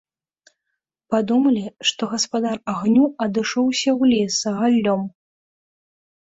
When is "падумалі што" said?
1.13-2.09